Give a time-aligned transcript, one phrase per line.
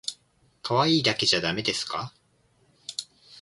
[0.63, 2.11] 可愛いだけじゃだめですか？